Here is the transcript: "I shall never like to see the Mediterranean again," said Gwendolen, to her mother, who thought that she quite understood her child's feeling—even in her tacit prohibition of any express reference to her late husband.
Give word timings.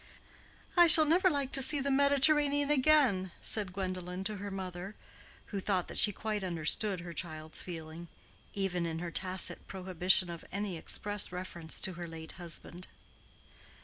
"I 0.75 0.87
shall 0.87 1.05
never 1.05 1.29
like 1.29 1.51
to 1.51 1.61
see 1.61 1.79
the 1.79 1.91
Mediterranean 1.91 2.71
again," 2.71 3.29
said 3.39 3.71
Gwendolen, 3.71 4.23
to 4.23 4.37
her 4.37 4.49
mother, 4.49 4.95
who 5.53 5.59
thought 5.59 5.87
that 5.89 5.97
she 5.99 6.11
quite 6.11 6.43
understood 6.43 7.01
her 7.01 7.13
child's 7.13 7.61
feeling—even 7.61 8.87
in 8.87 8.97
her 8.97 9.11
tacit 9.11 9.67
prohibition 9.67 10.31
of 10.31 10.43
any 10.51 10.75
express 10.75 11.31
reference 11.31 11.79
to 11.81 11.93
her 11.93 12.07
late 12.07 12.31
husband. 12.41 12.87